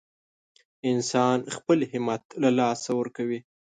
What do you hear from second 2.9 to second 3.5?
ورکوي.